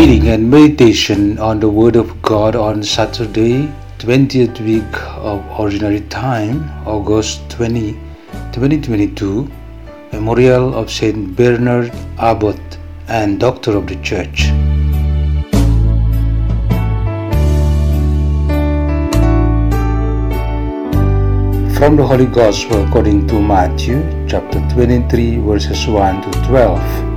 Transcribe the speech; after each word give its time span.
Reading 0.00 0.28
and 0.28 0.50
meditation 0.50 1.38
on 1.38 1.60
the 1.60 1.68
Word 1.68 1.94
of 1.94 2.22
God 2.22 2.56
on 2.56 2.82
Saturday, 2.82 3.70
20th 3.98 4.58
week 4.64 4.96
of 5.18 5.44
Ordinary 5.60 6.00
Time, 6.00 6.70
August 6.86 7.50
20, 7.50 7.92
2022, 8.52 9.46
Memorial 10.12 10.74
of 10.74 10.90
Saint 10.90 11.36
Bernard 11.36 11.92
Abbot 12.18 12.78
and 13.08 13.38
Doctor 13.38 13.76
of 13.76 13.88
the 13.88 13.96
Church. 13.96 14.46
From 21.76 21.96
the 21.96 22.06
Holy 22.06 22.24
Gospel 22.24 22.86
according 22.86 23.28
to 23.28 23.38
Matthew, 23.38 24.00
chapter 24.26 24.66
23, 24.70 25.36
verses 25.40 25.86
1 25.86 26.22
to 26.22 26.44
12. 26.48 27.09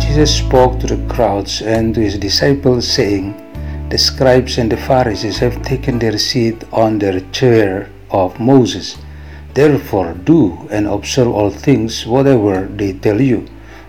Jesus 0.00 0.38
spoke 0.38 0.78
to 0.80 0.86
the 0.86 1.06
crowds 1.12 1.62
and 1.62 1.94
to 1.94 2.00
his 2.00 2.18
disciples, 2.18 2.86
saying, 2.86 3.34
The 3.88 3.98
scribes 3.98 4.58
and 4.58 4.70
the 4.70 4.76
Pharisees 4.76 5.38
have 5.38 5.62
taken 5.62 5.98
their 5.98 6.18
seat 6.18 6.64
on 6.72 6.98
their 6.98 7.20
chair 7.30 7.90
of 8.10 8.38
Moses. 8.38 8.98
Therefore, 9.54 10.14
do 10.14 10.68
and 10.70 10.86
observe 10.86 11.28
all 11.28 11.50
things 11.50 12.06
whatever 12.06 12.66
they 12.66 12.92
tell 12.94 13.20
you, 13.20 13.46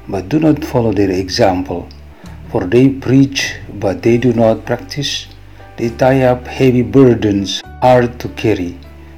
but 0.07 0.29
do 0.29 0.39
not 0.39 0.63
follow 0.63 0.91
their 0.91 1.11
example. 1.11 1.87
For 2.49 2.65
they 2.65 2.89
preach, 2.89 3.55
but 3.73 4.01
they 4.01 4.17
do 4.17 4.33
not 4.33 4.65
practice. 4.65 5.27
They 5.77 5.89
tie 5.89 6.23
up 6.23 6.45
heavy 6.47 6.83
burdens 6.83 7.61
hard 7.81 8.19
to 8.19 8.29
carry 8.29 8.77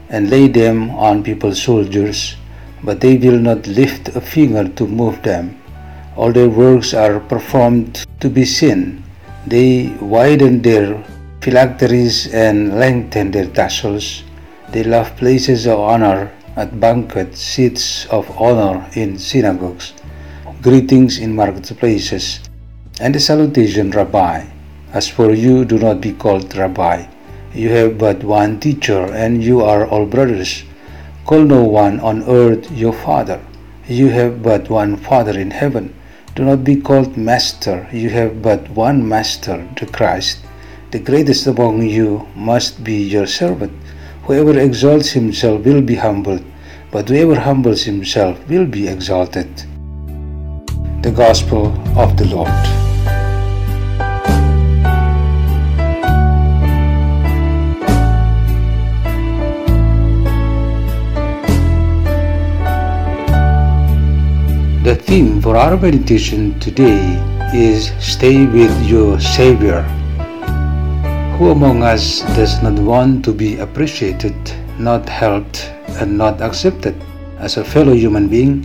and 0.09 0.29
lay 0.29 0.47
them 0.47 0.91
on 0.91 1.23
people's 1.23 1.59
shoulders, 1.59 2.35
but 2.83 3.01
they 3.01 3.17
will 3.17 3.39
not 3.39 3.67
lift 3.67 4.09
a 4.09 4.21
finger 4.21 4.67
to 4.69 4.87
move 4.87 5.21
them. 5.23 5.59
All 6.15 6.31
their 6.31 6.49
works 6.49 6.93
are 6.93 7.19
performed 7.19 8.05
to 8.21 8.29
be 8.29 8.45
seen. 8.45 9.03
They 9.45 9.93
widen 9.99 10.61
their 10.61 11.03
phylacteries 11.41 12.33
and 12.33 12.79
lengthen 12.79 13.31
their 13.31 13.47
tassels. 13.47 14.23
They 14.69 14.83
love 14.83 15.17
places 15.17 15.67
of 15.67 15.79
honor 15.79 16.31
at 16.55 16.79
banquet 16.79 17.35
seats 17.35 18.05
of 18.07 18.31
honor 18.39 18.87
in 18.93 19.19
synagogues, 19.19 19.91
greetings 20.61 21.19
in 21.19 21.35
marketplaces, 21.35 22.39
and 23.01 23.13
the 23.13 23.19
salutation, 23.19 23.91
Rabbi. 23.91 24.45
As 24.93 25.09
for 25.09 25.33
you, 25.33 25.65
do 25.65 25.77
not 25.77 25.99
be 25.99 26.13
called 26.13 26.55
Rabbi. 26.55 27.07
You 27.53 27.69
have 27.71 27.97
but 27.97 28.23
one 28.23 28.61
teacher, 28.61 29.03
and 29.11 29.43
you 29.43 29.61
are 29.61 29.85
all 29.85 30.05
brothers. 30.05 30.63
Call 31.25 31.43
no 31.43 31.63
one 31.65 31.99
on 31.99 32.23
earth 32.23 32.71
your 32.71 32.93
father. 32.93 33.41
You 33.87 34.09
have 34.09 34.41
but 34.41 34.69
one 34.69 34.95
Father 34.95 35.37
in 35.37 35.51
heaven. 35.51 35.93
Do 36.35 36.43
not 36.43 36.65
be 36.65 36.75
called 36.75 37.15
Master. 37.15 37.87
You 37.93 38.09
have 38.09 38.41
but 38.41 38.69
one 38.71 39.07
Master, 39.07 39.65
the 39.79 39.85
Christ. 39.85 40.39
The 40.91 40.99
greatest 40.99 41.47
among 41.47 41.83
you 41.83 42.27
must 42.35 42.83
be 42.83 42.95
your 43.01 43.25
servant. 43.25 43.71
Whoever 44.23 44.59
exalts 44.59 45.11
himself 45.11 45.63
will 45.63 45.81
be 45.81 45.95
humbled, 45.95 46.43
but 46.91 47.07
whoever 47.07 47.39
humbles 47.39 47.83
himself 47.83 48.37
will 48.49 48.65
be 48.65 48.85
exalted. 48.89 49.47
The 51.03 51.13
Gospel 51.15 51.67
of 51.97 52.17
the 52.17 52.25
Lord. 52.25 52.84
The 64.85 64.93
theme 64.93 65.41
for 65.41 65.57
our 65.57 65.75
meditation 65.77 66.59
today 66.59 67.17
is 67.55 67.91
Stay 67.97 68.45
with 68.45 68.69
your 68.85 69.19
Savior. 69.19 69.81
Who 71.39 71.49
among 71.49 71.81
us 71.81 72.21
does 72.37 72.61
not 72.61 72.77
want 72.77 73.25
to 73.25 73.33
be 73.33 73.57
appreciated, 73.57 74.35
not 74.77 75.09
helped, 75.09 75.73
and 75.97 76.15
not 76.19 76.39
accepted 76.39 76.93
as 77.39 77.57
a 77.57 77.65
fellow 77.65 77.93
human 77.93 78.27
being? 78.27 78.61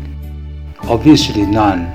Obviously, 0.82 1.46
none. 1.46 1.88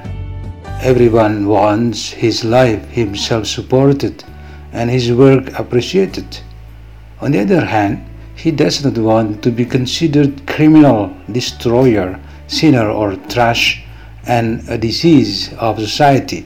Everyone 0.82 1.46
wants 1.46 2.10
his 2.10 2.44
life 2.44 2.84
himself 2.90 3.46
supported 3.46 4.24
and 4.72 4.90
his 4.90 5.14
work 5.14 5.54
appreciated. 5.60 6.40
On 7.22 7.30
the 7.30 7.42
other 7.42 7.64
hand, 7.64 8.04
he 8.36 8.50
does 8.50 8.84
not 8.84 8.98
want 8.98 9.44
to 9.44 9.52
be 9.52 9.66
considered 9.66 10.48
criminal, 10.48 11.16
destroyer, 11.32 12.20
sinner, 12.48 12.90
or 12.90 13.18
trash 13.30 13.85
and 14.28 14.68
a 14.70 14.78
disease 14.78 15.54
of 15.54 15.80
society. 15.80 16.46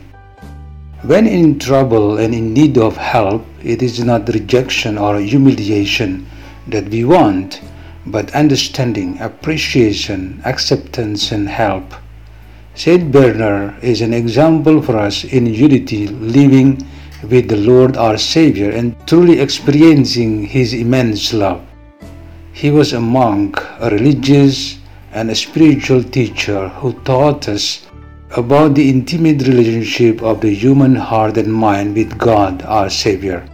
When 1.03 1.27
in 1.27 1.59
trouble 1.59 2.17
and 2.17 2.33
in 2.35 2.53
need 2.53 2.77
of 2.77 2.97
help, 2.97 3.45
it 3.63 3.81
is 3.81 4.03
not 4.03 4.27
rejection 4.27 4.97
or 4.97 5.19
humiliation 5.19 6.27
that 6.67 6.89
we 6.89 7.05
want, 7.05 7.61
but 8.05 8.35
understanding, 8.35 9.19
appreciation, 9.19 10.41
acceptance, 10.45 11.31
and 11.31 11.47
help. 11.47 11.93
Saint 12.75 13.11
Bernard 13.11 13.83
is 13.83 14.01
an 14.01 14.13
example 14.13 14.81
for 14.81 14.97
us 14.97 15.23
in 15.23 15.45
unity, 15.45 16.07
living 16.07 16.85
with 17.29 17.49
the 17.49 17.57
Lord 17.57 17.97
our 17.97 18.17
Savior 18.17 18.71
and 18.71 18.95
truly 19.07 19.39
experiencing 19.39 20.45
His 20.45 20.73
immense 20.73 21.33
love. 21.33 21.61
He 22.51 22.71
was 22.71 22.93
a 22.93 22.99
monk, 22.99 23.57
a 23.79 23.89
religious, 23.89 24.78
and 25.11 25.29
a 25.29 25.35
spiritual 25.35 26.03
teacher 26.03 26.67
who 26.69 26.93
taught 27.01 27.47
us 27.47 27.87
about 28.37 28.75
the 28.75 28.89
intimate 28.89 29.47
relationship 29.47 30.21
of 30.21 30.39
the 30.41 30.53
human 30.53 30.95
heart 30.95 31.37
and 31.37 31.51
mind 31.51 31.95
with 31.95 32.15
God, 32.17 32.61
our 32.63 32.89
Savior. 32.89 33.47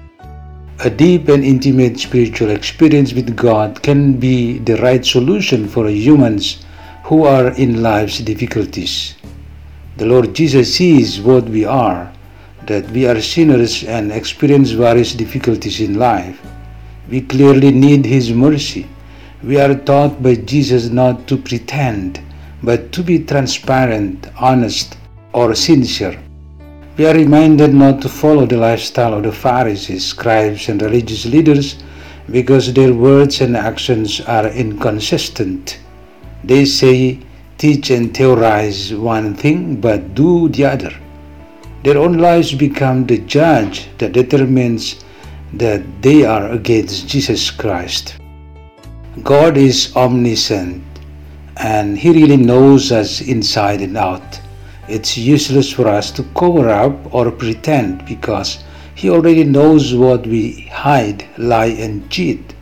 A 0.83 0.89
deep 0.89 1.29
and 1.29 1.45
intimate 1.45 1.97
spiritual 1.97 2.49
experience 2.49 3.13
with 3.13 3.38
God 3.38 3.81
can 3.81 4.19
be 4.19 4.57
the 4.59 4.75
right 4.77 5.05
solution 5.05 5.67
for 5.67 5.88
humans 5.88 6.66
who 7.05 7.23
are 7.23 7.53
in 7.53 7.81
life's 7.81 8.19
difficulties. 8.19 9.16
The 9.95 10.05
Lord 10.05 10.35
Jesus 10.35 10.75
sees 10.75 11.22
what 11.22 11.45
we 11.45 11.63
are, 11.63 12.11
that 12.67 12.89
we 12.89 13.07
are 13.07 13.22
sinners 13.22 13.85
and 13.85 14.11
experience 14.11 14.72
various 14.72 15.13
difficulties 15.13 15.79
in 15.79 15.97
life. 15.97 16.41
We 17.09 17.22
clearly 17.22 17.72
need 17.72 18.05
His 18.05 18.33
mercy 18.33 18.87
we 19.45 19.59
are 19.59 19.75
taught 19.75 20.23
by 20.23 20.33
Jesus 20.33 20.89
not 20.89 21.28
to 21.28 21.38
pretend, 21.38 22.19
but 22.63 22.91
to 22.91 23.03
be 23.03 23.19
transparent, 23.19 24.28
honest, 24.39 24.97
or 25.33 25.53
sincere. 25.53 26.19
We 26.97 27.06
are 27.06 27.13
reminded 27.13 27.72
not 27.72 28.01
to 28.01 28.09
follow 28.09 28.47
the 28.47 28.57
lifestyle 28.57 29.13
of 29.13 29.23
the 29.23 29.31
Pharisees, 29.31 30.03
scribes, 30.03 30.67
and 30.67 30.81
religious 30.81 31.28
leaders 31.28 31.78
because 32.31 32.73
their 32.73 32.94
words 32.94 33.41
and 33.41 33.55
actions 33.55 34.19
are 34.22 34.47
inconsistent. 34.47 35.78
They 36.43 36.66
say, 36.66 37.19
teach 37.59 37.91
and 37.91 38.17
theorize 38.17 38.96
one 38.96 39.35
thing, 39.35 39.79
but 39.79 40.16
do 40.16 40.49
the 40.49 40.66
other. 40.66 40.93
Their 41.84 41.99
own 41.99 42.17
lives 42.17 42.55
become 42.55 43.05
the 43.05 43.19
judge 43.19 43.90
that 43.99 44.14
determines 44.14 45.05
that 45.53 45.84
they 46.02 46.25
are 46.25 46.49
against 46.49 47.08
Jesus 47.08 47.52
Christ. 47.52 48.16
God 49.23 49.56
is 49.56 49.96
omniscient 49.96 50.84
and 51.56 51.97
He 51.97 52.09
really 52.09 52.35
knows 52.35 52.91
us 52.91 53.22
inside 53.22 53.82
and 53.82 53.96
out. 53.96 54.41
It's 54.90 55.17
useless 55.17 55.72
for 55.72 55.88
us 55.88 56.12
to 56.12 56.23
cover 56.35 56.67
up 56.67 57.14
or 57.16 57.32
pretend 57.32 58.06
because 58.06 58.62
He 58.94 59.09
already 59.09 59.46
knows 59.46 59.94
what 59.94 60.28
we 60.28 60.67
hide, 60.72 61.26
lie, 61.38 61.78
and 61.79 62.09
cheat. 62.12 62.56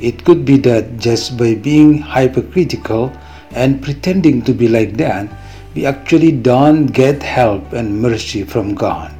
It 0.00 0.24
could 0.24 0.44
be 0.44 0.56
that 0.58 0.98
just 0.98 1.36
by 1.36 1.56
being 1.56 1.98
hypocritical 1.98 3.12
and 3.50 3.82
pretending 3.82 4.42
to 4.42 4.54
be 4.54 4.68
like 4.68 4.96
that, 4.98 5.28
we 5.74 5.84
actually 5.84 6.30
don't 6.30 6.86
get 6.86 7.22
help 7.24 7.72
and 7.72 8.00
mercy 8.00 8.44
from 8.44 8.76
God. 8.76 9.12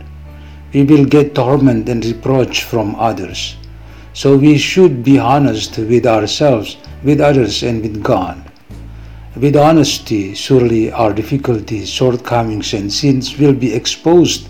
We 0.72 0.84
will 0.84 1.06
get 1.06 1.34
torment 1.34 1.88
and 1.88 2.04
reproach 2.04 2.62
from 2.62 2.94
others. 2.94 3.56
So 4.14 4.36
we 4.36 4.58
should 4.58 5.02
be 5.02 5.18
honest 5.18 5.78
with 5.78 6.06
ourselves, 6.06 6.76
with 7.02 7.20
others, 7.20 7.62
and 7.62 7.82
with 7.82 8.02
God. 8.02 8.50
With 9.34 9.56
honesty, 9.56 10.34
surely 10.34 10.92
our 10.92 11.14
difficulties, 11.14 11.88
shortcomings, 11.88 12.74
and 12.74 12.92
sins 12.92 13.38
will 13.38 13.54
be 13.54 13.72
exposed. 13.72 14.48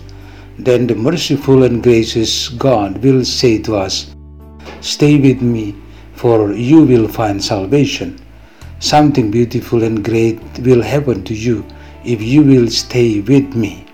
Then 0.59 0.87
the 0.87 0.95
merciful 0.95 1.63
and 1.63 1.81
gracious 1.81 2.49
God 2.49 3.01
will 3.01 3.23
say 3.23 3.59
to 3.59 3.77
us, 3.77 4.13
Stay 4.81 5.17
with 5.17 5.41
me, 5.41 5.75
for 6.13 6.51
you 6.51 6.83
will 6.83 7.07
find 7.07 7.41
salvation. 7.41 8.19
Something 8.79 9.31
beautiful 9.31 9.83
and 9.83 10.03
great 10.03 10.41
will 10.59 10.81
happen 10.81 11.23
to 11.23 11.33
you 11.33 11.65
if 12.03 12.21
you 12.21 12.41
will 12.43 12.69
stay 12.69 13.21
with 13.21 13.55
me. 13.55 13.85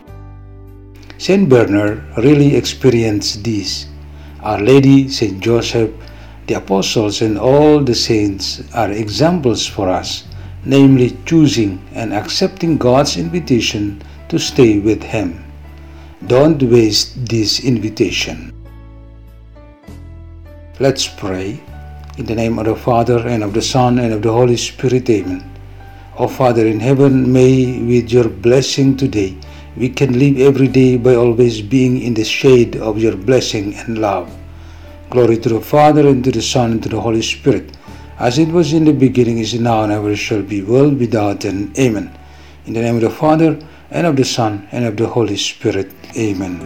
Saint 1.19 1.48
Bernard 1.48 2.04
really 2.18 2.56
experienced 2.56 3.44
this. 3.44 3.86
Our 4.41 4.59
Lady, 4.59 5.09
Saint 5.09 5.39
Joseph, 5.39 5.91
the 6.47 6.56
apostles, 6.56 7.21
and 7.21 7.38
all 7.38 7.83
the 7.83 7.95
saints 7.95 8.63
are 8.74 8.91
examples 8.91 9.65
for 9.65 9.89
us 9.89 10.24
namely 10.65 11.18
choosing 11.25 11.81
and 11.94 12.13
accepting 12.13 12.77
God's 12.77 13.18
invitation 13.18 14.01
to 14.27 14.38
stay 14.38 14.80
with 14.80 15.03
Him. 15.03 15.45
Don't 16.27 16.62
waste 16.62 17.25
this 17.25 17.63
invitation. 17.63 18.53
Let's 20.80 21.07
pray. 21.07 21.62
In 22.18 22.25
the 22.25 22.35
name 22.35 22.59
of 22.59 22.65
the 22.65 22.75
Father, 22.75 23.27
and 23.27 23.44
of 23.44 23.53
the 23.53 23.62
Son, 23.62 24.00
and 24.00 24.13
of 24.13 24.21
the 24.21 24.31
Holy 24.31 24.57
Spirit, 24.57 25.09
Amen. 25.09 25.44
O 26.18 26.27
Father 26.27 26.68
in 26.68 26.81
heaven, 26.81 27.31
may 27.31 27.80
with 27.80 28.12
your 28.12 28.27
blessing 28.27 28.97
today 28.97 29.38
we 29.79 29.89
can 29.89 30.19
live 30.19 30.37
every 30.37 30.67
day 30.67 30.97
by 30.97 31.15
always 31.15 31.61
being 31.61 32.01
in 32.01 32.13
the 32.13 32.25
shade 32.25 32.75
of 32.75 32.99
your 32.99 33.15
blessing 33.15 33.73
and 33.75 33.97
love. 33.97 34.29
Glory 35.09 35.37
to 35.37 35.49
the 35.49 35.61
Father, 35.61 36.07
and 36.07 36.23
to 36.25 36.31
the 36.31 36.41
Son, 36.41 36.73
and 36.73 36.83
to 36.83 36.89
the 36.89 37.01
Holy 37.01 37.21
Spirit 37.23 37.75
as 38.19 38.37
it 38.37 38.49
was 38.49 38.73
in 38.73 38.83
the 38.83 38.91
beginning, 38.91 39.37
is 39.39 39.53
now, 39.57 39.83
and 39.83 39.93
ever 39.93 40.13
shall 40.13 40.41
be, 40.41 40.61
world 40.61 40.99
without 40.99 41.45
end. 41.45 41.79
Amen. 41.79 42.11
In 42.65 42.73
the 42.73 42.81
name 42.81 42.95
of 42.95 43.01
the 43.01 43.09
Father, 43.09 43.57
and 43.89 44.05
of 44.05 44.17
the 44.17 44.25
Son, 44.25 44.67
and 44.73 44.83
of 44.83 44.97
the 44.97 45.07
Holy 45.07 45.37
Spirit. 45.37 45.89
Amen. 46.17 46.59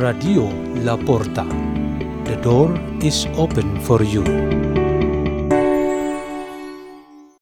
Radio 0.00 0.48
La 0.82 0.96
Porta. 0.96 1.44
The 2.24 2.36
door 2.42 2.80
is 3.02 3.26
open 3.36 3.78
for 3.82 4.02
you. 4.02 4.53